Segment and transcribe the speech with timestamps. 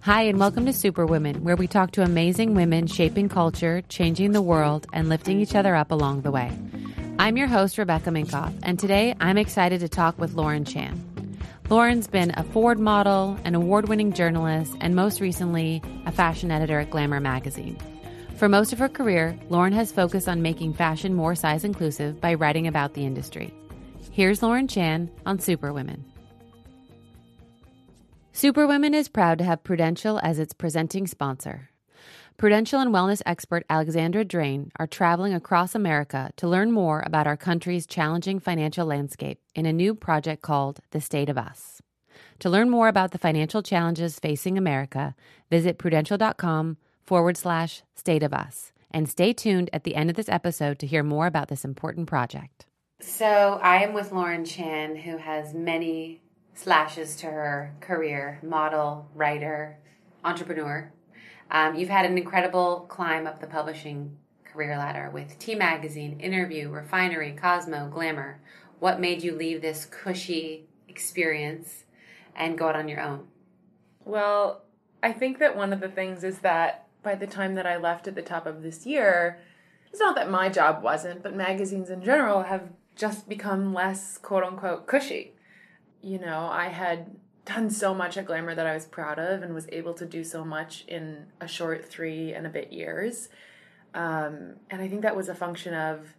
[0.00, 4.42] Hi, and welcome to Superwomen, where we talk to amazing women shaping culture, changing the
[4.42, 6.50] world, and lifting each other up along the way.
[7.18, 11.00] I'm your host, Rebecca Minkoff, and today I'm excited to talk with Lauren Chan.
[11.70, 16.80] Lauren's been a Ford model, an award winning journalist, and most recently, a fashion editor
[16.80, 17.78] at Glamour magazine.
[18.36, 22.34] For most of her career, Lauren has focused on making fashion more size inclusive by
[22.34, 23.54] writing about the industry.
[24.10, 26.11] Here's Lauren Chan on Superwomen.
[28.42, 31.70] Superwomen is proud to have Prudential as its presenting sponsor.
[32.36, 37.36] Prudential and wellness expert Alexandra Drain are traveling across America to learn more about our
[37.36, 41.80] country's challenging financial landscape in a new project called The State of Us.
[42.40, 45.14] To learn more about the financial challenges facing America,
[45.48, 48.72] visit prudential.com forward slash state of us.
[48.90, 52.08] And stay tuned at the end of this episode to hear more about this important
[52.08, 52.66] project.
[52.98, 56.22] So, I am with Lauren Chan, who has many
[56.54, 59.78] slashes to her career model, writer,
[60.24, 60.92] entrepreneur.
[61.50, 66.68] Um, you've had an incredible climb up the publishing career ladder with T Magazine, Interview,
[66.70, 68.40] Refinery, Cosmo, Glamour.
[68.78, 71.84] What made you leave this cushy experience
[72.34, 73.28] and go out on your own?
[74.04, 74.62] Well,
[75.02, 78.06] I think that one of the things is that by the time that I left
[78.08, 79.40] at the top of this year,
[79.90, 84.44] it's not that my job wasn't, but magazines in general have just become less quote
[84.44, 85.34] unquote cushy
[86.02, 89.54] you know, I had done so much at Glamour that I was proud of and
[89.54, 93.28] was able to do so much in a short three and a bit years.
[93.94, 96.14] Um, and I think that was a function of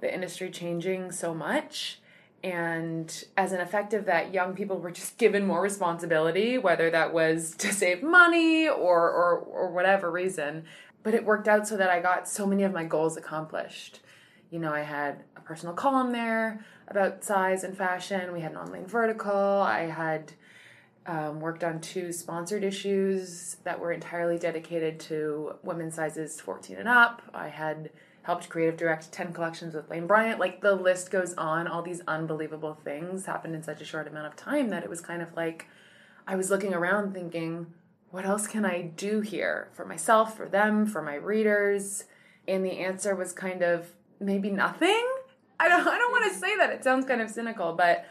[0.00, 2.00] the industry changing so much.
[2.44, 7.12] And as an effect of that, young people were just given more responsibility, whether that
[7.12, 10.64] was to save money or, or, or whatever reason.
[11.02, 14.00] But it worked out so that I got so many of my goals accomplished.
[14.50, 18.32] You know, I had a personal column there about size and fashion.
[18.32, 19.32] We had an online vertical.
[19.32, 20.32] I had
[21.06, 26.88] um, worked on two sponsored issues that were entirely dedicated to women's sizes 14 and
[26.88, 27.22] up.
[27.34, 27.90] I had
[28.22, 30.40] helped creative direct 10 collections with Lane Bryant.
[30.40, 31.68] Like the list goes on.
[31.68, 35.00] All these unbelievable things happened in such a short amount of time that it was
[35.00, 35.66] kind of like
[36.26, 37.66] I was looking around thinking,
[38.10, 42.04] what else can I do here for myself, for them, for my readers?
[42.48, 45.06] And the answer was kind of maybe nothing
[45.58, 46.70] I don't I don't want to say that.
[46.70, 48.06] It sounds kind of cynical, but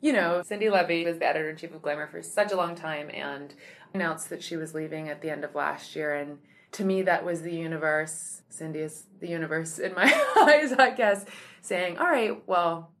[0.00, 2.74] you know, Cindi Leive was the editor in chief of Glamour for such a long
[2.74, 3.54] time and
[3.92, 6.38] announced that she was leaving at the end of last year and
[6.72, 8.42] to me that was the universe.
[8.48, 10.04] Cindy is the universe in my
[10.36, 11.24] eyes, I guess,
[11.62, 12.92] saying, "All right, well,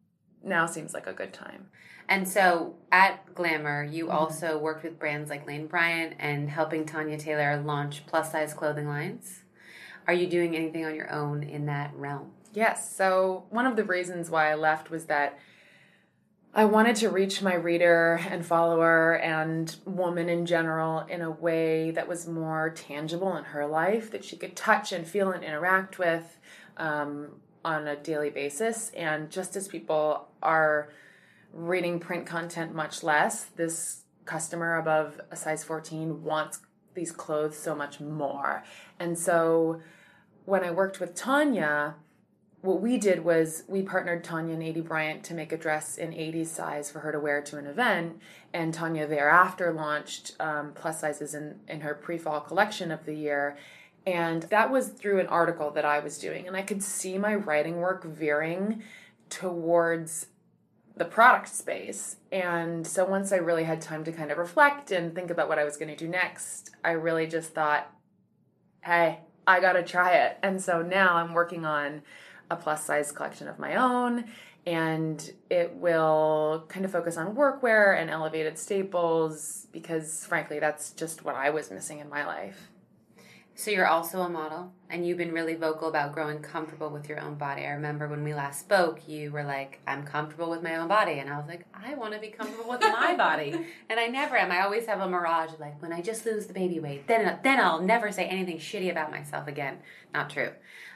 [0.42, 1.68] now seems like a good time."
[2.08, 4.16] And so at Glamour, you mm-hmm.
[4.16, 8.88] also worked with brands like Lane Bryant and helping Tanya Taylor launch plus size clothing
[8.88, 9.42] lines.
[10.08, 12.32] Are you doing anything on your own in that realm?
[12.52, 12.94] Yes.
[12.94, 15.38] So, one of the reasons why I left was that
[16.52, 21.92] I wanted to reach my reader and follower and woman in general in a way
[21.92, 26.00] that was more tangible in her life, that she could touch and feel and interact
[26.00, 26.38] with
[26.76, 27.28] um,
[27.64, 28.90] on a daily basis.
[28.96, 30.92] And just as people are
[31.52, 36.60] reading print content much less, this customer above a size 14 wants
[36.94, 38.64] these clothes so much more.
[38.98, 39.80] And so
[40.46, 41.94] when I worked with Tanya,
[42.62, 46.10] what we did was we partnered Tanya and Aidy Bryant to make a dress in
[46.10, 48.20] 80s size for her to wear to an event.
[48.52, 53.14] And Tanya thereafter launched um, plus sizes in, in her pre fall collection of the
[53.14, 53.56] year.
[54.06, 56.46] And that was through an article that I was doing.
[56.46, 58.82] And I could see my writing work veering
[59.30, 60.26] towards
[60.96, 62.16] the product space.
[62.30, 65.58] And so once I really had time to kind of reflect and think about what
[65.58, 67.90] I was going to do next, I really just thought,
[68.82, 70.38] hey, I got to try it.
[70.42, 72.02] And so now I'm working on
[72.50, 74.24] a plus size collection of my own
[74.66, 81.24] and it will kind of focus on workwear and elevated staples because frankly that's just
[81.24, 82.68] what I was missing in my life.
[83.60, 87.20] So you're also a model and you've been really vocal about growing comfortable with your
[87.20, 87.66] own body.
[87.66, 91.18] I remember when we last spoke, you were like, I'm comfortable with my own body.
[91.18, 93.66] And I was like, I want to be comfortable with my body.
[93.90, 94.50] And I never am.
[94.50, 97.60] I always have a mirage like when I just lose the baby weight, then then
[97.60, 99.80] I'll never say anything shitty about myself again.
[100.14, 100.52] Not true.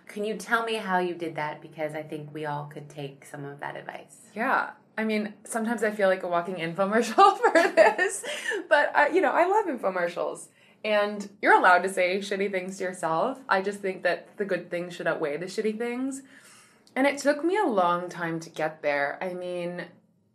[0.07, 1.61] Can you tell me how you did that?
[1.61, 4.17] Because I think we all could take some of that advice.
[4.35, 4.71] Yeah.
[4.97, 8.25] I mean, sometimes I feel like a walking infomercial for this,
[8.69, 10.49] but I, you know, I love infomercials.
[10.85, 13.39] And you're allowed to say shitty things to yourself.
[13.49, 16.23] I just think that the good things should outweigh the shitty things.
[16.95, 19.19] And it took me a long time to get there.
[19.21, 19.87] I mean,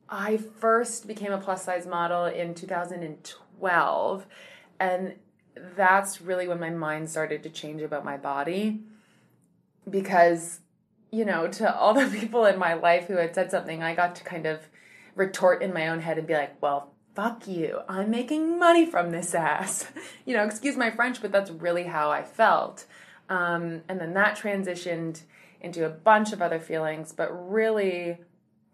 [0.10, 4.26] I first became a plus size model in 2012,
[4.80, 5.14] and
[5.76, 8.82] that's really when my mind started to change about my body
[9.90, 10.62] because
[11.12, 14.16] you know, to all the people in my life who had said something, I got
[14.16, 14.68] to kind of
[15.16, 17.82] retort in my own head and be like, well, fuck you.
[17.90, 19.88] I'm making money from this ass.
[20.26, 22.86] you know, excuse my French, but that's really how I felt.
[23.28, 25.22] Um, and then that transitioned
[25.62, 28.18] into a bunch of other feelings, but really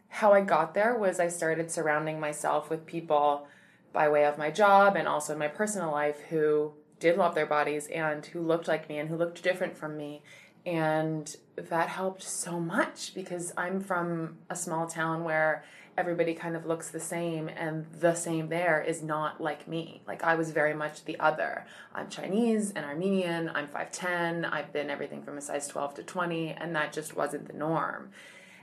[0.08, 3.48] how I got there was I started surrounding myself with people
[3.92, 7.88] by way of my job and also my personal life who did love their bodies
[7.88, 10.22] and who looked like me and who looked different from me
[10.66, 15.64] and that helped so much because I'm from a small town where
[15.98, 20.02] everybody kind of looks the same and the same there is not like me.
[20.06, 21.66] Like I was very much the other.
[21.94, 26.50] I'm Chinese and Armenian, I'm 5'10, I've been everything from a size 12 to 20
[26.52, 28.10] and that just wasn't the norm.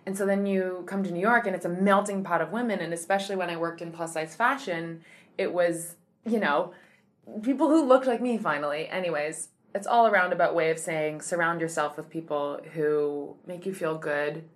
[0.04, 2.80] And so then you come to New York and it's a melting pot of women
[2.80, 5.02] and especially when I worked in plus size fashion,
[5.38, 5.96] it was,
[6.26, 6.74] you know,
[7.42, 8.88] people who looked like me finally.
[8.88, 13.74] Anyways, it's all a roundabout way of saying surround yourself with people who make you
[13.74, 14.48] feel good,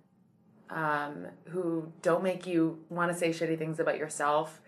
[0.69, 4.61] um, who don't make you want to say shitty things about yourself,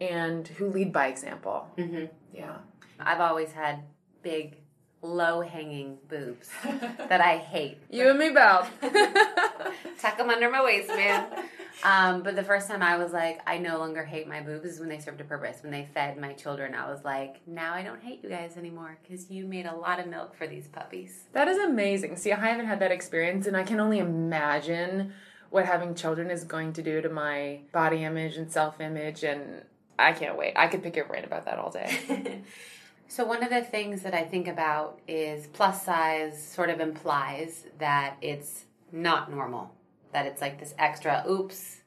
[0.00, 1.68] and who lead by example.
[1.76, 2.06] Mm-hmm.
[2.32, 2.56] Yeah.
[2.98, 3.80] I've always had
[4.22, 4.56] big,
[5.02, 7.78] low hanging boobs that I hate.
[7.90, 8.70] You and me both.
[10.00, 11.26] Tuck them under my waistband.
[11.84, 14.80] Um, but the first time I was like, I no longer hate my boobs is
[14.80, 15.58] when they served a purpose.
[15.62, 18.98] When they fed my children, I was like, now I don't hate you guys anymore
[19.02, 21.24] because you made a lot of milk for these puppies.
[21.32, 22.16] That is amazing.
[22.16, 25.12] See, I haven't had that experience, and I can only imagine
[25.50, 29.22] what having children is going to do to my body image and self image.
[29.22, 29.62] And
[29.98, 30.54] I can't wait.
[30.56, 32.42] I could pick your brain about that all day.
[33.08, 37.66] so, one of the things that I think about is plus size sort of implies
[37.78, 39.75] that it's not normal
[40.16, 41.82] that it's like this extra oops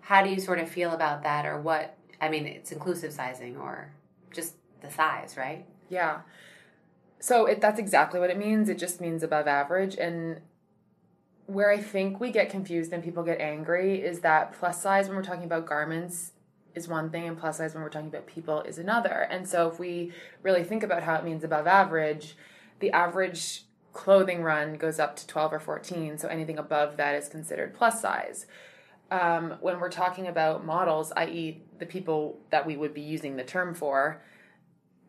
[0.00, 1.44] how do you sort of feel about that?
[1.44, 3.92] or what i mean it's inclusive sizing or
[4.32, 5.66] just the size right?
[5.90, 6.20] Yeah.
[7.20, 8.68] So it, that's exactly what it means.
[8.68, 9.96] It just means above average.
[9.96, 10.40] And
[11.46, 15.16] where i think we get confused and people get angry is that plus size when
[15.16, 16.32] we're talking about garments
[16.74, 19.28] is one thing and plus size when we're talking about people is another.
[19.30, 20.10] And so if we
[20.42, 22.34] really think about how it means above average
[22.80, 23.64] the average
[23.94, 28.02] clothing run goes up to 12 or 14, so anything above that is considered plus
[28.02, 28.46] size.
[29.10, 33.44] Um, when we're talking about models, i.e., the people that we would be using the
[33.44, 34.20] term for,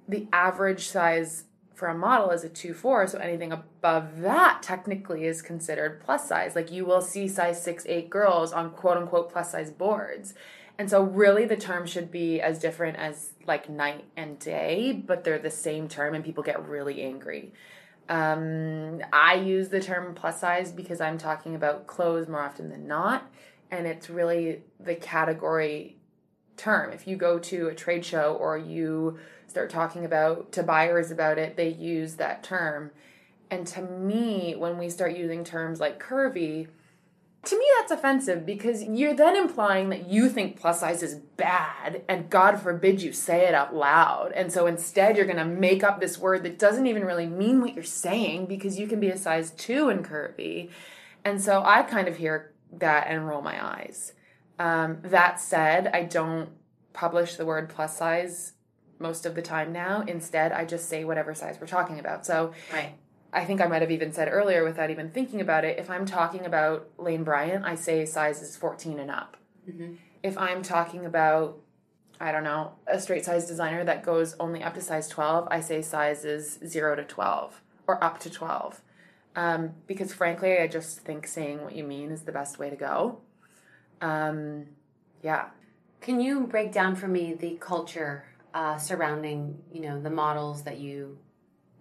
[0.08, 5.26] the average size for a model is a 2 4, so anything above that technically
[5.26, 6.56] is considered plus size.
[6.56, 10.34] Like you will see size 6 8 girls on quote unquote plus size boards.
[10.78, 15.24] And so, really, the term should be as different as like night and day, but
[15.24, 17.54] they're the same term, and people get really angry.
[18.08, 22.88] Um, I use the term plus size because I'm talking about clothes more often than
[22.88, 23.32] not,
[23.72, 25.98] and it's really the category
[26.58, 26.92] term.
[26.92, 29.18] If you go to a trade show or you
[29.48, 32.92] start talking about to buyers about it, they use that term.
[33.50, 36.68] And to me, when we start using terms like curvy,
[37.46, 42.04] to me that's offensive because you're then implying that you think plus size is bad
[42.08, 44.32] and god forbid you say it out loud.
[44.34, 47.62] And so instead you're going to make up this word that doesn't even really mean
[47.62, 50.70] what you're saying because you can be a size 2 and curvy
[51.24, 54.14] and so i kind of hear that and roll my eyes.
[54.60, 56.50] Um, that said i don't
[56.94, 58.54] publish the word plus size
[59.00, 60.04] most of the time now.
[60.08, 62.26] Instead i just say whatever size we're talking about.
[62.26, 62.96] So right
[63.36, 66.06] I think I might have even said earlier without even thinking about it, if I'm
[66.06, 69.36] talking about Lane Bryant, I say sizes 14 and up.
[69.70, 69.96] Mm-hmm.
[70.24, 71.60] If I'm talking about,
[72.18, 75.60] I don't know, a straight size designer that goes only up to size 12, I
[75.60, 78.82] say sizes 0 to 12 or up to 12.
[79.36, 82.78] Um, because frankly, I just think saying what you mean is the best way to
[82.78, 83.20] go.
[84.00, 84.68] Um,
[85.22, 85.48] yeah.
[86.00, 88.24] Can you break down for me the culture
[88.54, 91.18] uh, surrounding, you know, the models that you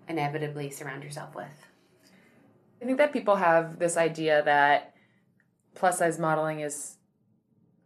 [0.09, 1.67] inevitably surround yourself with?
[2.83, 4.95] I think that people have this idea that
[5.75, 6.97] plus size modeling is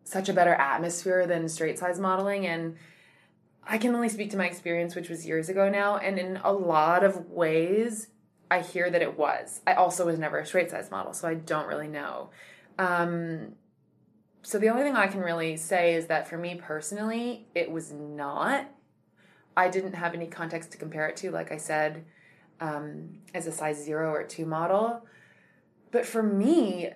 [0.05, 2.77] such a better atmosphere than straight size modeling and
[3.63, 6.53] I can only speak to my experience which was years ago now and in a
[6.53, 8.09] lot of ways
[8.51, 9.61] I hear that it was.
[9.67, 12.31] I also was never a straight size model so I don't really know.
[12.79, 13.53] Um,
[14.43, 17.93] so the only thing I can really say is that for me personally it was
[17.93, 18.67] not
[19.59, 22.05] I didn't have any context to compare it to, like I said,
[22.61, 25.05] um, as a size zero or two model.
[25.91, 26.91] But for me,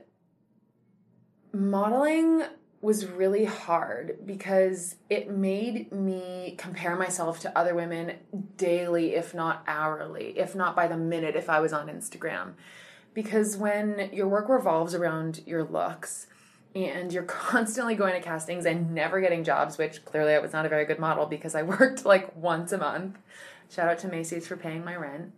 [1.52, 2.44] modeling
[2.80, 8.18] was really hard because it made me compare myself to other women
[8.56, 12.52] daily, if not hourly, if not by the minute, if I was on Instagram.
[13.12, 16.28] Because when your work revolves around your looks
[16.74, 20.66] and you're constantly going to castings and never getting jobs, which clearly I was not
[20.66, 23.18] a very good model because I worked like once a month.
[23.70, 25.32] Shout out to Macy's for paying my rent.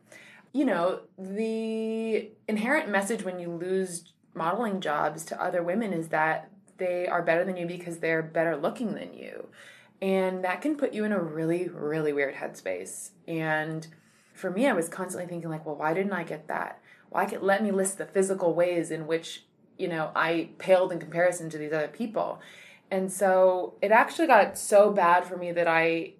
[0.52, 6.50] You know, the inherent message when you lose modeling jobs to other women is that
[6.78, 9.48] they are better than you because they're better looking than you.
[10.02, 13.10] And that can put you in a really, really weird headspace.
[13.26, 13.86] And
[14.34, 16.80] for me, I was constantly thinking, like, well, why didn't I get that?
[17.10, 19.44] Why could let me list the physical ways in which,
[19.78, 22.40] you know, I paled in comparison to these other people.
[22.90, 26.14] And so it actually got so bad for me that I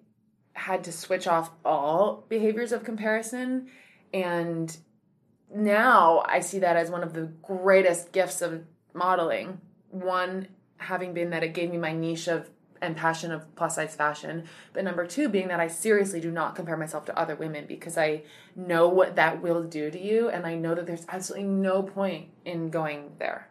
[0.53, 3.69] had to switch off all behaviors of comparison.
[4.13, 4.75] And
[5.53, 9.59] now I see that as one of the greatest gifts of modeling
[9.89, 10.47] one
[10.77, 12.49] having been that it gave me my niche of
[12.85, 16.55] and passion of plus size fashion but number two being that i seriously do not
[16.55, 18.21] compare myself to other women because i
[18.55, 22.27] know what that will do to you and i know that there's absolutely no point
[22.45, 23.49] in going there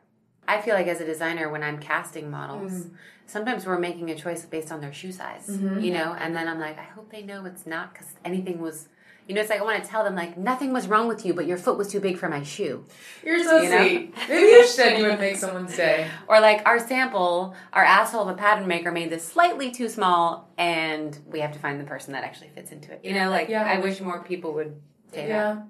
[0.49, 2.91] i feel like as a designer when i'm casting models mm.
[3.27, 5.81] sometimes we're making a choice based on their shoe size mm-hmm.
[5.81, 8.89] you know and then i'm like i hope they know it's not because anything was
[9.27, 11.33] you know, it's like I want to tell them like nothing was wrong with you,
[11.33, 12.85] but your foot was too big for my shoe.
[13.23, 14.15] You're so you sweet.
[14.29, 16.11] Maybe you said you would make someone's day.
[16.29, 20.51] Or like our sample, our asshole of a pattern maker made this slightly too small,
[20.59, 23.01] and we have to find the person that actually fits into it.
[23.03, 23.65] You know, like yeah.
[23.65, 24.81] I wish more people would
[25.13, 25.55] say yeah.
[25.55, 25.67] that.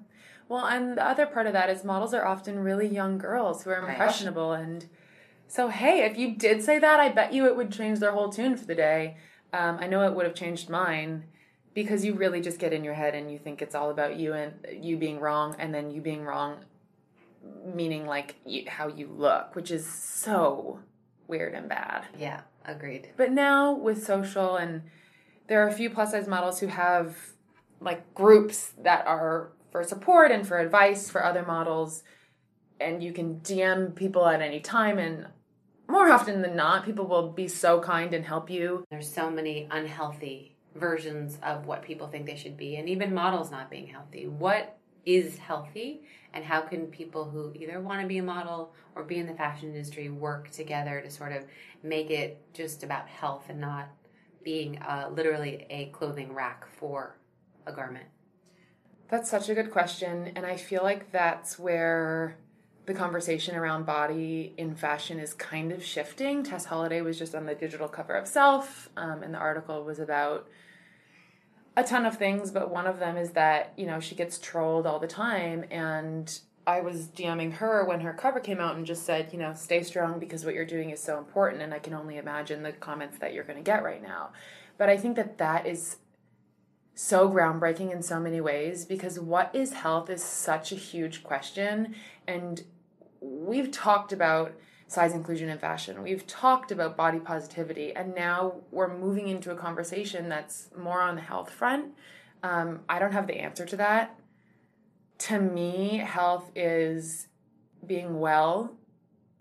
[0.49, 3.69] Well, and the other part of that is models are often really young girls who
[3.69, 4.61] are impressionable, right.
[4.61, 4.85] and
[5.47, 8.29] so hey, if you did say that, I bet you it would change their whole
[8.29, 9.15] tune for the day.
[9.53, 11.23] Um, I know it would have changed mine
[11.75, 14.33] because you really just get in your head and you think it's all about you
[14.33, 16.57] and you being wrong and then you being wrong
[17.63, 20.79] meaning like you, how you look which is so
[21.27, 22.05] weird and bad.
[22.17, 23.09] Yeah agreed.
[23.15, 24.81] But now with social and
[25.47, 27.15] there are a few plus size models who have
[27.79, 32.01] like groups that are for support and for advice for other models
[32.79, 35.27] and you can dm people at any time and
[35.87, 38.83] more often than not people will be so kind and help you.
[38.89, 43.49] There's so many unhealthy versions of what people think they should be, and even models
[43.49, 44.27] not being healthy.
[44.27, 46.01] What is healthy,
[46.33, 49.33] and how can people who either want to be a model or be in the
[49.33, 51.43] fashion industry work together to sort of
[51.83, 53.87] make it just about health and not
[54.43, 57.17] being uh, literally a clothing rack for
[57.65, 58.05] a garment?
[59.09, 62.37] That's such a good question, and I feel like that's where
[62.85, 66.43] the conversation around body in fashion is kind of shifting.
[66.43, 69.99] Tess Holliday was just on the digital cover of Self, um, and the article was
[69.99, 70.47] about
[71.77, 74.87] a ton of things, but one of them is that, you know, she gets trolled
[74.87, 75.65] all the time.
[75.69, 79.53] And I was DMing her when her cover came out and just said, you know,
[79.53, 81.61] stay strong because what you're doing is so important.
[81.61, 84.29] And I can only imagine the comments that you're going to get right now.
[84.77, 85.97] But I think that that is
[86.93, 91.93] so groundbreaking in so many ways because what is health is such a huge question.
[92.25, 92.63] And
[93.25, 94.53] we've talked about
[94.87, 96.03] size inclusion in fashion.
[96.03, 101.15] We've talked about body positivity, and now we're moving into a conversation that's more on
[101.15, 101.93] the health front.
[102.43, 104.19] Um, I don't have the answer to that.
[105.19, 107.27] To me, health is
[107.85, 108.75] being well,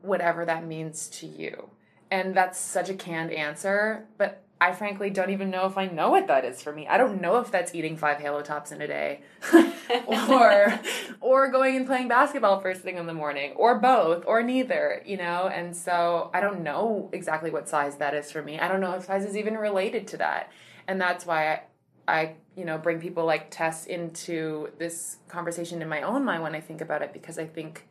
[0.00, 1.70] whatever that means to you.
[2.10, 6.09] And that's such a canned answer, but I frankly don't even know if I know
[6.09, 6.88] what that is for me.
[6.88, 9.21] I don't know if that's eating five Halo tops in a day,
[10.06, 10.80] or
[11.21, 15.02] or going and playing basketball first thing in the morning, or both, or neither.
[15.04, 18.59] You know, and so I don't know exactly what size that is for me.
[18.59, 20.50] I don't know if size is even related to that,
[20.88, 21.61] and that's why I,
[22.09, 26.54] I you know bring people like Tess into this conversation in my own mind when
[26.54, 27.87] I think about it because I think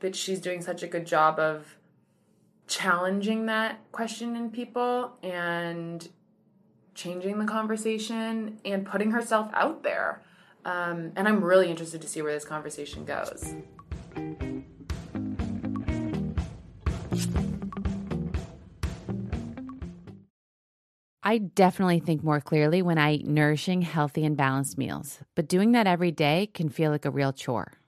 [0.00, 1.76] that she's doing such a good job of
[2.70, 6.08] challenging that question in people and
[6.94, 10.22] changing the conversation and putting herself out there.
[10.64, 13.54] Um, and I'm really interested to see where this conversation goes.
[21.22, 25.72] I definitely think more clearly when I eat nourishing, healthy, and balanced meals, but doing
[25.72, 27.79] that every day can feel like a real chore.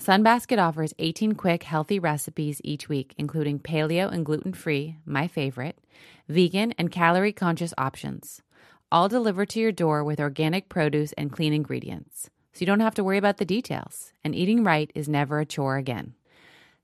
[0.00, 5.78] Sunbasket offers 18 quick, healthy recipes each week, including paleo and gluten free, my favorite,
[6.26, 8.40] vegan, and calorie conscious options,
[8.90, 12.30] all delivered to your door with organic produce and clean ingredients.
[12.54, 15.44] So you don't have to worry about the details, and eating right is never a
[15.44, 16.14] chore again.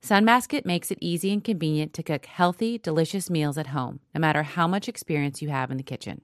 [0.02, 4.42] Sunbasket makes it easy and convenient to cook healthy, delicious meals at home, no matter
[4.42, 6.20] how much experience you have in the kitchen.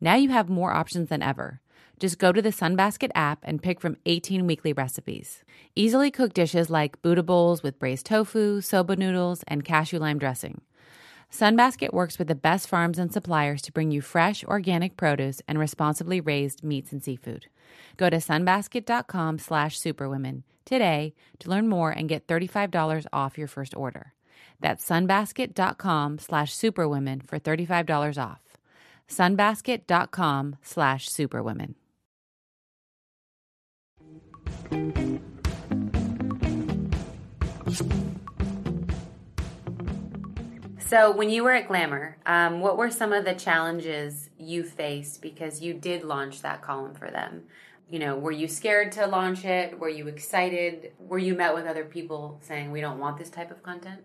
[0.00, 1.60] Now you have more options than ever.
[1.98, 5.42] Just go to the Sunbasket app and pick from 18 weekly recipes.
[5.74, 10.60] Easily cook dishes like Buddha bowls with braised tofu, soba noodles, and cashew lime dressing.
[11.30, 15.58] Sunbasket works with the best farms and suppliers to bring you fresh, organic produce and
[15.58, 17.46] responsibly raised meats and seafood.
[17.96, 23.74] Go to sunbasket.com slash superwomen today to learn more and get $35 off your first
[23.76, 24.14] order.
[24.60, 28.47] That's sunbasket.com slash superwomen for $35 off.
[29.08, 31.74] sunbasket.com slash superwomen.
[40.88, 45.20] So, when you were at Glamour, um, what were some of the challenges you faced
[45.20, 47.42] because you did launch that column for them?
[47.90, 49.78] You know, were you scared to launch it?
[49.78, 50.92] Were you excited?
[50.98, 54.00] Were you met with other people saying, we don't want this type of content?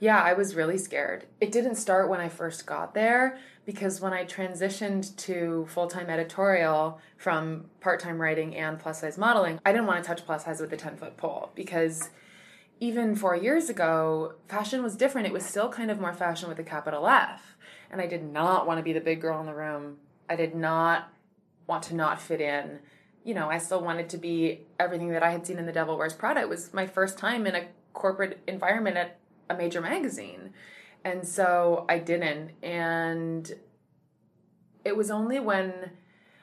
[0.00, 1.26] Yeah, I was really scared.
[1.40, 6.08] It didn't start when I first got there because when I transitioned to full time
[6.08, 10.44] editorial from part time writing and plus size modeling, I didn't want to touch plus
[10.44, 12.10] size with a 10 foot pole because
[12.80, 15.26] even four years ago, fashion was different.
[15.26, 17.56] It was still kind of more fashion with a capital F.
[17.90, 19.96] And I did not want to be the big girl in the room.
[20.30, 21.12] I did not
[21.66, 22.78] want to not fit in.
[23.24, 25.98] You know, I still wanted to be everything that I had seen in The Devil
[25.98, 26.40] Wears Prada.
[26.40, 30.52] It was my first time in a corporate environment at a major magazine.
[31.04, 32.52] And so I didn't.
[32.62, 33.50] And
[34.84, 35.90] it was only when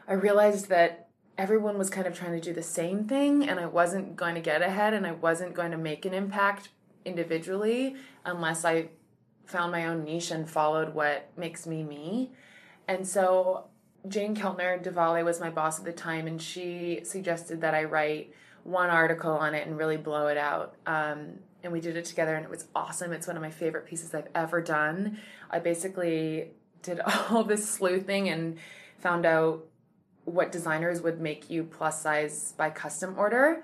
[0.07, 3.65] I realized that everyone was kind of trying to do the same thing and I
[3.65, 6.69] wasn't going to get ahead and I wasn't going to make an impact
[7.03, 8.89] individually unless I
[9.45, 12.31] found my own niche and followed what makes me me.
[12.87, 13.65] And so
[14.07, 17.83] Jane Keltner de Valle was my boss at the time and she suggested that I
[17.83, 18.33] write
[18.65, 20.75] one article on it and really blow it out.
[20.85, 23.13] Um, and we did it together and it was awesome.
[23.13, 25.19] It's one of my favorite pieces I've ever done.
[25.49, 26.49] I basically
[26.81, 28.57] did all this sleuthing and
[28.99, 29.65] found out
[30.25, 33.63] what designers would make you plus size by custom order.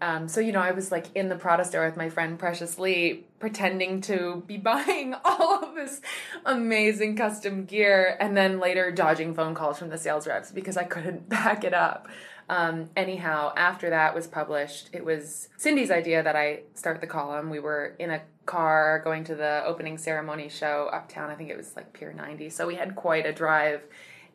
[0.00, 2.78] Um, so you know, I was like in the Prada store with my friend Precious
[2.78, 6.00] Lee, pretending to be buying all of this
[6.44, 10.84] amazing custom gear, and then later dodging phone calls from the sales reps because I
[10.84, 12.06] couldn't back it up.
[12.48, 17.50] Um, anyhow, after that was published, it was Cindy's idea that I start the column.
[17.50, 21.30] We were in a car going to the opening ceremony show uptown.
[21.30, 22.48] I think it was like Pier 90.
[22.48, 23.82] So we had quite a drive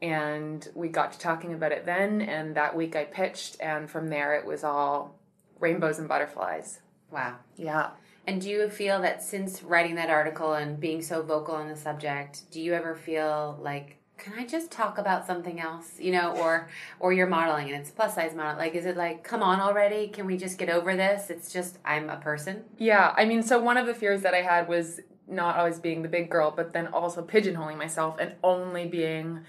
[0.04, 4.10] and we got to talking about it then and that week i pitched and from
[4.10, 5.18] there it was all
[5.60, 7.92] rainbows and butterflies wow yeah
[8.28, 11.76] and do you feel that since writing that article and being so vocal on the
[11.76, 16.36] subject do you ever feel like can i just talk about something else you know
[16.38, 19.60] or or you're modeling and it's plus size model like is it like come on
[19.60, 23.44] already can we just get over this it's just i'm a person yeah i mean
[23.44, 26.52] so one of the fears that i had was not always being the big girl
[26.56, 29.44] but then also pigeonholing myself and only being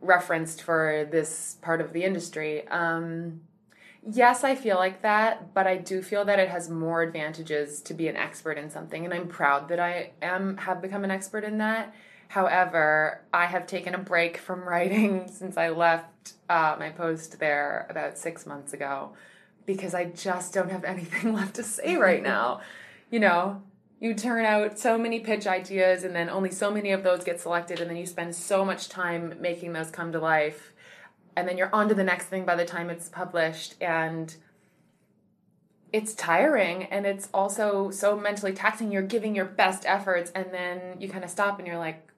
[0.00, 2.66] referenced for this part of the industry.
[2.68, 3.40] Um,
[4.08, 7.94] yes, I feel like that, but I do feel that it has more advantages to
[7.94, 11.44] be an expert in something, and I'm proud that I am have become an expert
[11.44, 11.94] in that.
[12.28, 17.86] However, I have taken a break from writing since I left uh, my post there
[17.90, 19.14] about six months ago
[19.66, 22.60] because I just don't have anything left to say right now.
[23.10, 23.62] You know,
[24.00, 27.40] you turn out so many pitch ideas and then only so many of those get
[27.40, 30.72] selected and then you spend so much time making those come to life
[31.34, 34.36] and then you're on to the next thing by the time it's published and
[35.92, 41.00] it's tiring and it's also so mentally taxing you're giving your best efforts and then
[41.00, 42.08] you kind of stop and you're like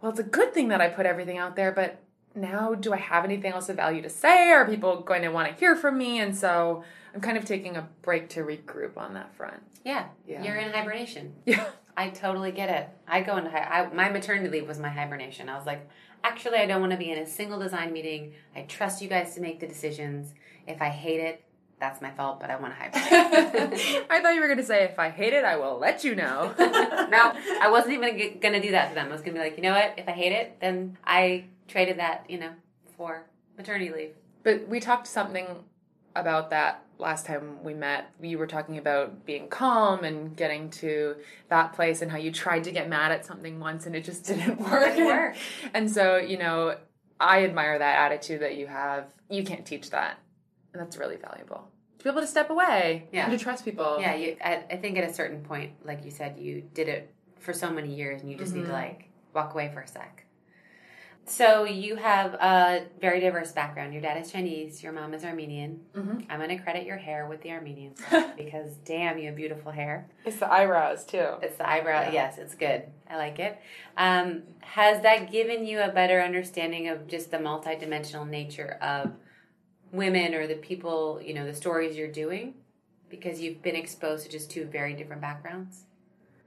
[0.00, 2.02] well it's a good thing that i put everything out there but
[2.34, 5.48] now do i have anything else of value to say are people going to want
[5.48, 6.82] to hear from me and so
[7.14, 10.42] i'm kind of taking a break to regroup on that front yeah, yeah.
[10.44, 11.34] You're in hibernation.
[11.46, 11.64] Yeah.
[11.96, 12.88] I totally get it.
[13.08, 15.48] I go into I, my maternity leave was my hibernation.
[15.48, 15.88] I was like,
[16.22, 18.34] actually, I don't want to be in a single design meeting.
[18.54, 20.34] I trust you guys to make the decisions.
[20.66, 21.42] If I hate it,
[21.80, 24.06] that's my fault, but I want to hibernate.
[24.10, 26.14] I thought you were going to say, if I hate it, I will let you
[26.14, 26.54] know.
[26.58, 29.08] no, I wasn't even going to do that to them.
[29.08, 29.94] I was going to be like, you know what?
[29.96, 32.50] If I hate it, then I traded that, you know,
[32.96, 33.24] for
[33.56, 34.14] maternity leave.
[34.42, 35.46] But we talked something
[36.14, 41.16] about that last time we met, you were talking about being calm and getting to
[41.48, 44.24] that place and how you tried to get mad at something once and it just
[44.26, 44.94] didn't work.
[44.94, 45.36] Didn't work.
[45.74, 46.76] and so, you know,
[47.20, 49.06] I admire that attitude that you have.
[49.30, 50.18] You can't teach that.
[50.72, 51.68] And that's really valuable.
[51.98, 53.24] To be able to step away yeah.
[53.24, 53.98] and to trust people.
[54.00, 57.12] Yeah, you, I, I, think at a certain point, like you said, you did it
[57.40, 58.60] for so many years and you just mm-hmm.
[58.60, 58.82] need to mm-hmm.
[58.82, 60.24] like walk away for a sec.
[61.28, 63.92] So you have a very diverse background.
[63.92, 64.82] Your dad is Chinese.
[64.82, 65.80] Your mom is Armenian.
[65.94, 66.20] Mm-hmm.
[66.30, 67.94] I'm going to credit your hair with the Armenian
[68.36, 70.08] because damn, you have beautiful hair.
[70.24, 71.34] It's the eyebrows too.
[71.42, 72.04] It's the eyebrow.
[72.04, 72.12] Yeah.
[72.12, 72.84] Yes, it's good.
[73.10, 73.60] I like it.
[73.98, 79.12] Um, has that given you a better understanding of just the multidimensional nature of
[79.92, 82.54] women or the people, you know, the stories you're doing?
[83.08, 85.84] Because you've been exposed to just two very different backgrounds.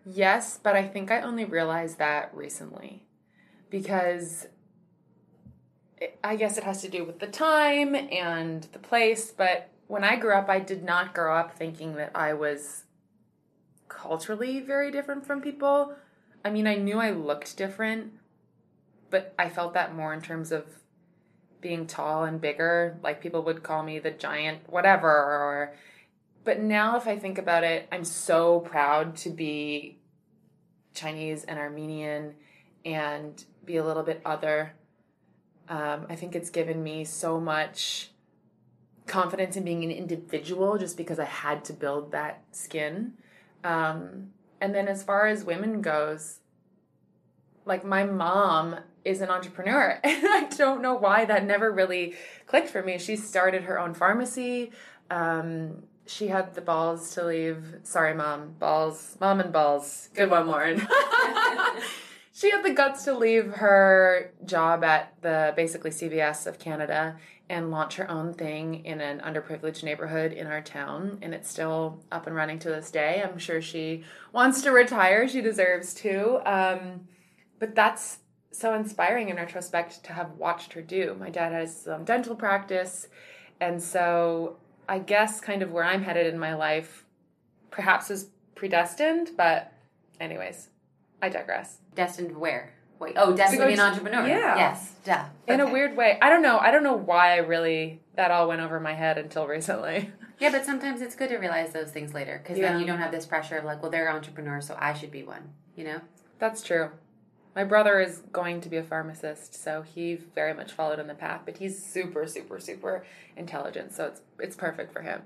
[0.06, 3.06] Yes, but I think I only realized that recently
[3.70, 4.48] because
[5.98, 9.32] it, I guess it has to do with the time and the place.
[9.32, 12.84] But when I grew up, I did not grow up thinking that I was
[13.88, 15.94] culturally very different from people.
[16.44, 18.14] I mean, I knew I looked different,
[19.10, 20.66] but I felt that more in terms of
[21.62, 22.98] being tall and bigger.
[23.04, 25.74] Like people would call me the giant, whatever, or
[26.44, 30.00] but now if I think about it, I'm so proud to be
[30.94, 32.34] Chinese and Armenian
[32.84, 34.74] and be a little bit other.
[35.70, 38.10] Um, I think it's given me so much
[39.08, 43.14] confidence in being an individual just because I had to build that skin.
[43.64, 46.40] Um, and then as far as women goes,
[47.66, 52.70] like my mom is an entrepreneur and I don't know why that never really clicked
[52.70, 52.98] for me.
[52.98, 54.72] She started her own pharmacy.
[55.10, 57.78] Um, she had the balls to leave.
[57.84, 58.56] Sorry, mom.
[58.60, 59.16] Balls.
[59.20, 60.10] Mom and balls.
[60.14, 60.80] Good one, Lauren.
[62.34, 67.18] she had the guts to leave her job at the basically CVS of Canada
[67.50, 71.20] and launch her own thing in an underprivileged neighborhood in our town.
[71.22, 73.22] And it's still up and running to this day.
[73.24, 75.28] I'm sure she wants to retire.
[75.28, 76.42] She deserves to.
[76.46, 77.08] Um,
[77.60, 78.20] but that's
[78.52, 81.16] so inspiring in retrospect to have watched her do.
[81.20, 83.08] My dad has some dental practice.
[83.60, 84.58] And so
[84.90, 87.06] I guess kind of where I'm headed in my life
[87.70, 89.72] perhaps is predestined, but
[90.20, 90.68] anyways,
[91.22, 91.78] I digress.
[91.96, 92.74] Destined where?
[93.00, 94.28] Wait, oh, destined to be an entrepreneur.
[94.28, 94.56] Yeah.
[94.58, 95.24] Yes, duh.
[95.48, 96.20] In a weird way.
[96.22, 96.60] I don't know.
[96.60, 100.12] I don't know why I really that all went over my head until recently.
[100.40, 102.72] Yeah, but sometimes it's good to realize those things later because Yeah.
[102.74, 105.24] then you don't have this pressure of like, well, they're entrepreneurs, so I should be
[105.24, 105.50] one.
[105.76, 106.02] You know?
[106.38, 106.90] That's true.
[107.56, 111.14] My brother is going to be a pharmacist, so he very much followed in the
[111.14, 115.22] path, but he's super, super, super intelligent, so it's it's perfect for him.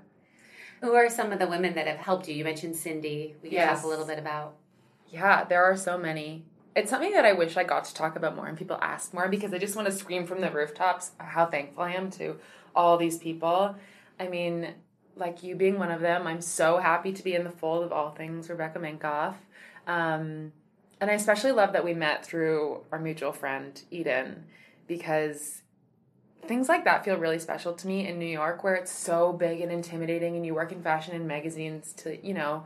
[0.82, 2.34] Who are some of the women that have helped you?
[2.34, 3.34] You mentioned Cindy.
[3.42, 3.78] We can Yes.
[3.78, 4.54] talk a little bit about.
[5.08, 6.44] Yeah, there are so many.
[6.74, 9.28] It's something that I wish I got to talk about more and people ask more
[9.28, 12.36] because I just want to scream from the rooftops how thankful I am to
[12.74, 13.74] all these people.
[14.20, 14.74] I mean,
[15.16, 17.92] like you being one of them, I'm so happy to be in the fold of
[17.92, 19.34] all things Rebecca Minkoff.
[19.86, 20.52] Um,
[21.00, 24.44] and I especially love that we met through our mutual friend, Eden,
[24.86, 25.62] because
[26.46, 29.60] things like that feel really special to me in New York, where it's so big
[29.60, 32.64] and intimidating, and you work in fashion and magazines to, you know,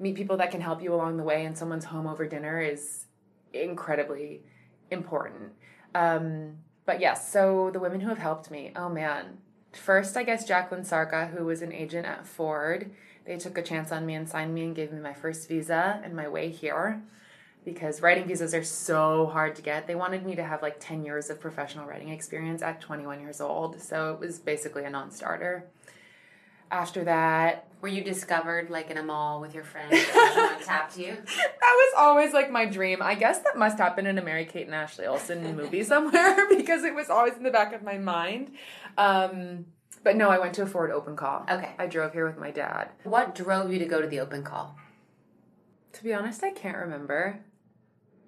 [0.00, 3.06] meet people that can help you along the way and someone's home over dinner is
[3.52, 4.42] incredibly
[4.90, 5.52] important.
[5.94, 9.38] Um, but yes, so the women who have helped me, oh man.
[9.72, 12.90] First, I guess Jacqueline Sarka, who was an agent at Ford.
[13.24, 16.00] They took a chance on me and signed me and gave me my first visa
[16.04, 17.02] and my way here
[17.64, 19.86] because writing visas are so hard to get.
[19.86, 23.40] They wanted me to have like 10 years of professional writing experience at 21 years
[23.40, 25.68] old, so it was basically a non starter.
[26.70, 29.92] After that, Were you discovered like in a mall with your friends?
[29.92, 31.12] and someone tapped you?
[31.14, 31.22] that
[31.60, 33.02] was always like my dream.
[33.02, 36.82] I guess that must happen in a Mary Kate and Ashley Olsen movie somewhere because
[36.84, 38.52] it was always in the back of my mind.
[38.96, 39.66] Um,
[40.02, 41.44] but no, I went to a Ford open call.
[41.48, 41.72] Okay.
[41.78, 42.88] I drove here with my dad.
[43.04, 44.74] What drove you to go to the open call?
[45.92, 47.40] To be honest, I can't remember,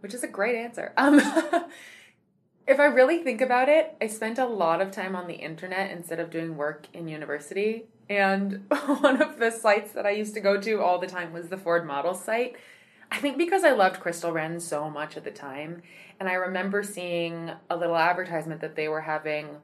[0.04, 0.92] which is a great answer.
[0.98, 1.18] Um,
[2.66, 5.90] if I really think about it, I spent a lot of time on the internet
[5.90, 7.86] instead of doing work in university.
[8.10, 8.66] And
[9.00, 11.56] one of the sites that I used to go to all the time was the
[11.56, 12.56] Ford Models site.
[13.10, 15.80] I think because I loved Crystal Renn so much at the time.
[16.20, 19.56] And I remember seeing a little advertisement that they were having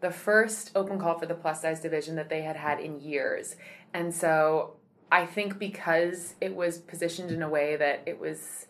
[0.00, 3.54] the first open call for the plus size division that they had had in years.
[3.94, 4.74] And so
[5.12, 8.66] I think because it was positioned in a way that it was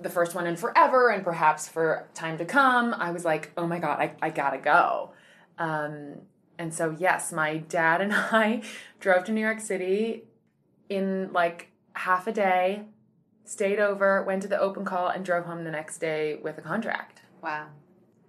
[0.00, 3.66] the first one in forever and perhaps for time to come, I was like, oh
[3.66, 5.12] my God, I, I gotta go.
[5.58, 6.22] Um,
[6.58, 8.62] and so, yes, my dad and I
[9.00, 10.24] drove to New York City
[10.88, 12.82] in like half a day,
[13.44, 16.62] stayed over, went to the open call, and drove home the next day with a
[16.62, 17.22] contract.
[17.42, 17.68] Wow.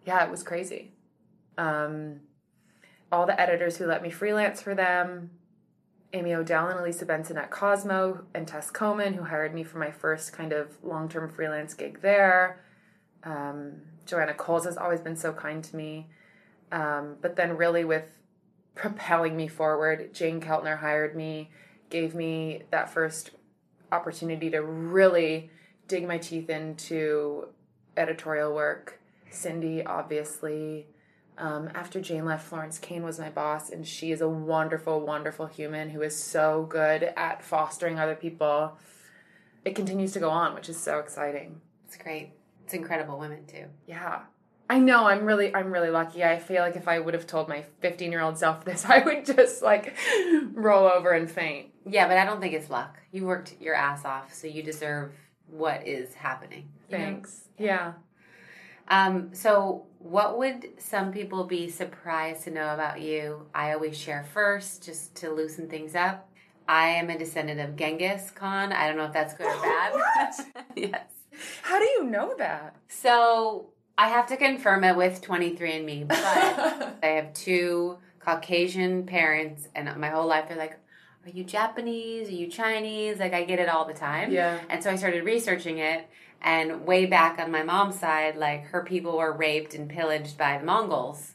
[0.05, 0.93] Yeah, it was crazy.
[1.57, 2.21] Um,
[3.11, 5.31] all the editors who let me freelance for them,
[6.11, 9.91] Amy Odell and Elisa Benson at Cosmo, and Tess Coleman, who hired me for my
[9.91, 12.63] first kind of long term freelance gig there.
[13.23, 16.07] Um, Joanna Coles has always been so kind to me.
[16.71, 18.11] Um, but then, really, with
[18.75, 21.51] propelling me forward, Jane Keltner hired me,
[21.89, 23.31] gave me that first
[23.91, 25.49] opportunity to really
[25.87, 27.47] dig my teeth into
[27.97, 28.99] editorial work.
[29.29, 30.87] Cindy, obviously.
[31.39, 35.45] Um, after Jane left, Florence Kane was my boss, and she is a wonderful, wonderful
[35.45, 38.77] human who is so good at fostering other people.
[39.63, 41.61] It continues to go on, which is so exciting.
[41.87, 42.33] It's great.
[42.65, 43.65] It's incredible women too.
[43.87, 44.19] Yeah.
[44.69, 46.23] I know I'm really I'm really lucky.
[46.23, 49.61] I feel like if I would have told my 15-year-old self this, I would just
[49.63, 49.95] like
[50.53, 51.69] roll over and faint.
[51.85, 52.99] Yeah, but I don't think it's luck.
[53.11, 55.13] You worked your ass off, so you deserve
[55.47, 56.69] what is happening.
[56.89, 57.03] you know?
[57.03, 57.47] Thanks.
[57.57, 57.93] Yeah.
[58.89, 63.47] Um, so, what would some people be surprised to know about you?
[63.53, 66.29] I always share first, just to loosen things up.
[66.67, 68.71] I am a descendant of Genghis Khan.
[68.71, 70.33] I don't know if that's good or bad.
[70.75, 71.01] yes.
[71.63, 72.75] How do you know that?
[72.87, 76.17] So I have to confirm it with 23andMe, but
[77.03, 80.77] I have two Caucasian parents, and my whole life they're like,
[81.25, 82.29] Are you Japanese?
[82.29, 83.19] Are you Chinese?
[83.19, 84.31] Like, I get it all the time.
[84.31, 84.59] Yeah.
[84.69, 86.07] And so I started researching it,
[86.41, 90.57] and way back on my mom's side, like, her people were raped and pillaged by
[90.57, 91.33] the Mongols.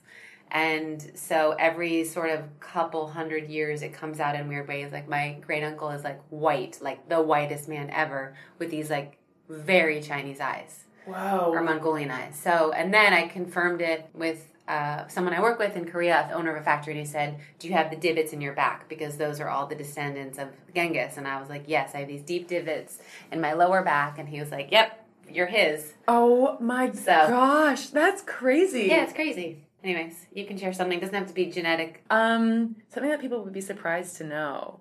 [0.51, 4.93] And so every sort of couple hundred years, it comes out in weird ways.
[4.93, 9.19] Like, my great uncle is like white, like the whitest man ever, with these like
[9.49, 11.51] very Chinese eyes Whoa.
[11.53, 12.39] or Mongolian eyes.
[12.41, 16.35] So, and then I confirmed it with uh, someone I work with in Korea, the
[16.37, 18.89] owner of a factory, and he said, "Do you have the divots in your back?
[18.89, 22.09] Because those are all the descendants of Genghis." And I was like, "Yes, I have
[22.09, 22.99] these deep divots
[23.31, 27.89] in my lower back." And he was like, "Yep, you're his." Oh my So- gosh,
[27.89, 28.85] that's crazy.
[28.85, 29.67] Yeah, it's crazy.
[29.83, 30.97] Anyways, you can share something.
[30.97, 32.03] It doesn't have to be genetic.
[32.09, 34.81] Um, something that people would be surprised to know.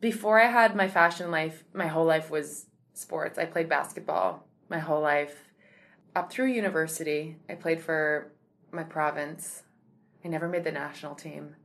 [0.00, 3.36] Before I had my fashion life, my whole life was sports.
[3.38, 5.48] I played basketball my whole life.
[6.14, 8.30] Up through university, I played for
[8.72, 9.62] my province.
[10.24, 11.56] I never made the national team,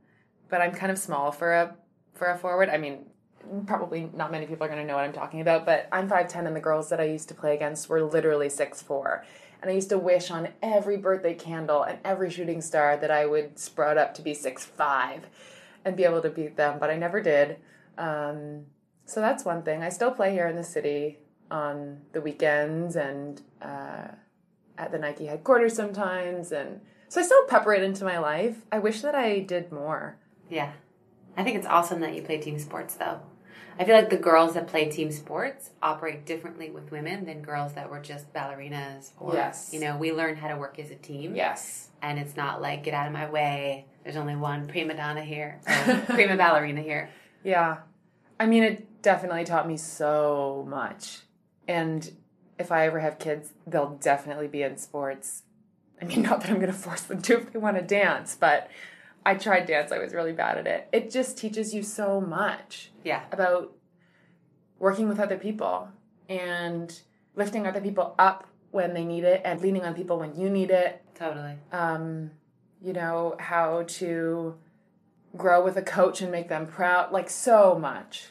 [0.48, 1.76] but I'm kind of small for a
[2.14, 2.68] for a forward.
[2.68, 3.06] I mean,
[3.66, 6.46] probably not many people are going to know what I'm talking about, but I'm 5'10
[6.46, 9.22] and the girls that I used to play against were literally 6'4.
[9.60, 13.26] And I used to wish on every birthday candle and every shooting star that I
[13.26, 15.22] would sprout up to be 6'5
[15.84, 17.58] and be able to beat them, but I never did.
[17.96, 18.66] Um,
[19.04, 19.82] so that's one thing.
[19.82, 21.18] I still play here in the city
[21.50, 24.08] on the weekends and uh,
[24.76, 26.52] at the Nike headquarters sometimes.
[26.52, 28.56] And so I still pepper it into my life.
[28.70, 30.16] I wish that I did more.
[30.48, 30.72] Yeah.
[31.36, 33.20] I think it's awesome that you play team sports, though.
[33.78, 37.74] I feel like the girls that play team sports operate differently with women than girls
[37.74, 39.12] that were just ballerinas.
[39.20, 39.70] Or, Yes.
[39.72, 41.36] You know, we learn how to work as a team.
[41.36, 41.88] Yes.
[42.02, 43.86] And it's not like, get out of my way.
[44.02, 45.60] There's only one prima donna here,
[46.06, 47.10] prima ballerina here.
[47.44, 47.78] Yeah.
[48.40, 51.20] I mean, it definitely taught me so much.
[51.68, 52.10] And
[52.58, 55.42] if I ever have kids, they'll definitely be in sports.
[56.00, 58.36] I mean, not that I'm going to force them to if they want to dance,
[58.38, 58.70] but
[59.26, 59.92] I tried dance.
[59.92, 60.88] I was really bad at it.
[60.92, 63.22] It just teaches you so much Yeah.
[63.32, 63.72] about
[64.78, 65.88] working with other people
[66.28, 67.00] and
[67.34, 70.70] lifting other people up when they need it and leaning on people when you need
[70.70, 71.02] it.
[71.14, 71.54] Totally.
[71.72, 72.30] Um,
[72.80, 74.54] you know, how to
[75.36, 77.10] grow with a coach and make them proud.
[77.12, 78.28] Like, so much.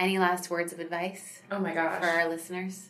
[0.00, 2.00] Any last words of advice Oh my gosh.
[2.02, 2.88] for our listeners?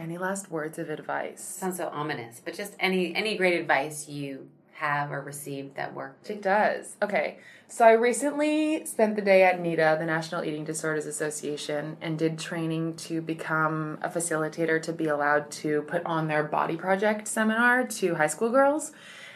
[0.00, 1.42] Any last words of advice?
[1.42, 6.30] Sounds so ominous, but just any any great advice you have or received that worked.
[6.30, 6.96] It does.
[7.02, 7.38] Okay.
[7.68, 12.38] So I recently spent the day at NEDA, the National Eating Disorders Association, and did
[12.38, 17.86] training to become a facilitator to be allowed to put on their body project seminar
[17.86, 18.92] to high school girls.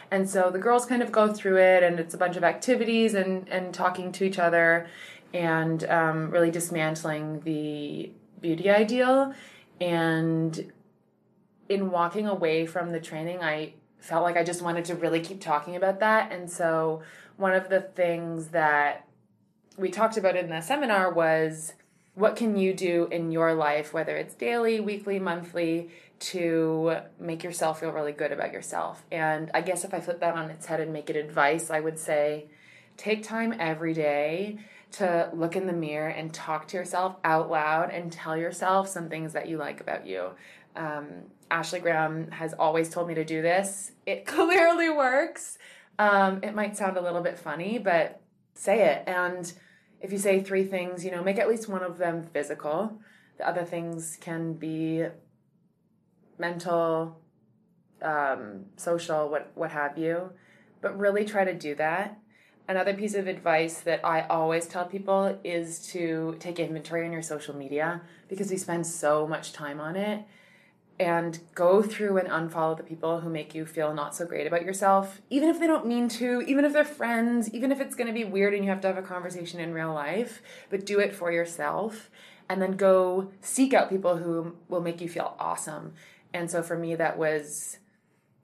[0.09, 3.13] And so the girls kind of go through it, and it's a bunch of activities
[3.13, 4.87] and, and talking to each other
[5.31, 9.33] and um, really dismantling the beauty ideal.
[9.79, 10.71] And
[11.69, 15.41] in walking away from the training, I felt like I just wanted to really keep
[15.41, 16.31] talking about that.
[16.31, 17.01] And so,
[17.37, 19.07] one of the things that
[19.77, 21.73] we talked about in the seminar was
[22.13, 27.81] what can you do in your life, whether it's daily, weekly, monthly, to make yourself
[27.81, 29.05] feel really good about yourself.
[29.11, 31.81] And I guess if I flip that on its head and make it advice, I
[31.81, 32.45] would say
[32.95, 34.59] take time every day
[34.93, 39.09] to look in the mirror and talk to yourself out loud and tell yourself some
[39.09, 40.29] things that you like about you.
[40.75, 41.07] Um,
[41.51, 43.91] Ashley Graham has always told me to do this.
[44.05, 45.57] It clearly works.
[45.97, 48.21] Um, it might sound a little bit funny, but
[48.53, 49.03] say it.
[49.07, 49.51] And
[50.01, 52.99] if you say three things, you know, make at least one of them physical.
[53.37, 55.05] The other things can be
[56.37, 57.19] mental,
[58.01, 60.31] um, social, what what have you.
[60.81, 62.19] But really try to do that.
[62.67, 67.21] Another piece of advice that I always tell people is to take inventory on your
[67.21, 70.23] social media because we spend so much time on it
[70.99, 74.63] and go through and unfollow the people who make you feel not so great about
[74.63, 78.07] yourself, even if they don't mean to, even if they're friends, even if it's going
[78.07, 80.99] to be weird and you have to have a conversation in real life, but do
[80.99, 82.09] it for yourself
[82.49, 85.93] and then go seek out people who will make you feel awesome.
[86.33, 87.77] And so for me, that was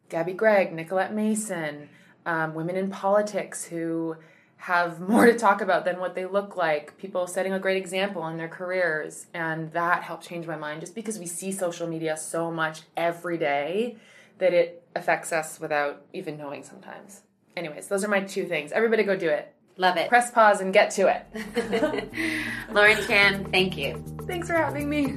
[0.10, 1.90] Gabi Gregg, Nicolette Mason,
[2.26, 4.16] um, women in politics who
[4.58, 8.28] have more to talk about than what they look like, people setting a great example
[8.28, 9.26] in their careers.
[9.34, 13.40] And that helped change my mind just because we see social media so much every
[13.40, 13.98] day
[14.38, 17.22] that it affects us without even knowing sometimes.
[17.58, 18.72] Anyways, those are my two things.
[18.72, 19.52] Everybody go do it.
[19.78, 20.10] Love it.
[20.10, 22.10] Press pause and get to it.
[22.72, 24.04] Lauren Chan, thank you.
[24.28, 25.16] Thanks for having me.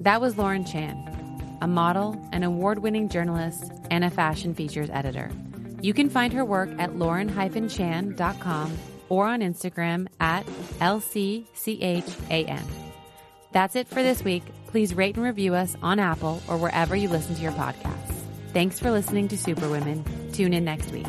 [0.00, 5.30] That was Lauren Chan, a model, an award winning journalist, and a fashion features editor.
[5.80, 10.46] You can find her work at lauren-chan.com or on Instagram at
[10.80, 12.62] LCCHAN.
[13.52, 14.42] That's it for this week.
[14.66, 18.14] Please rate and review us on Apple or wherever you listen to your podcasts.
[18.52, 20.04] Thanks for listening to Superwomen.
[20.32, 21.06] Tune in next week.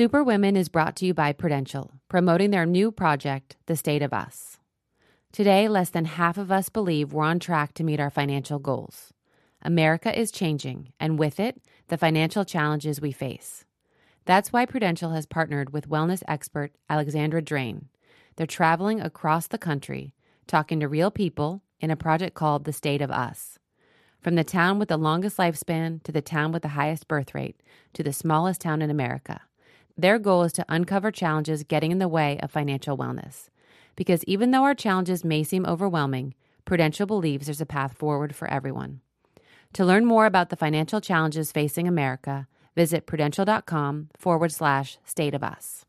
[0.00, 4.56] Superwomen is brought to you by Prudential, promoting their new project, The State of Us.
[5.30, 9.12] Today, less than half of us believe we're on track to meet our financial goals.
[9.60, 13.66] America is changing, and with it, the financial challenges we face.
[14.24, 17.90] That's why Prudential has partnered with wellness expert Alexandra Drane.
[18.36, 20.14] They're traveling across the country,
[20.46, 23.58] talking to real people in a project called The State of Us.
[24.18, 27.60] From the town with the longest lifespan to the town with the highest birth rate
[27.92, 29.42] to the smallest town in America.
[30.00, 33.50] Their goal is to uncover challenges getting in the way of financial wellness.
[33.96, 36.34] Because even though our challenges may seem overwhelming,
[36.64, 39.02] Prudential believes there's a path forward for everyone.
[39.74, 45.42] To learn more about the financial challenges facing America, visit prudential.com forward slash state of
[45.42, 45.84] us.